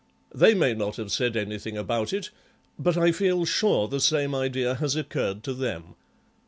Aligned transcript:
They 0.33 0.55
may 0.55 0.73
not 0.73 0.95
have 0.95 1.11
said 1.11 1.37
anything 1.37 1.77
about 1.77 2.11
it, 2.11 2.31
but 2.79 2.97
I 2.97 3.11
feel 3.11 3.45
sure 3.45 3.87
the 3.87 3.99
same 3.99 4.33
idea 4.33 4.73
has 4.73 4.95
occurred 4.95 5.43
to 5.43 5.53
them. 5.53 5.93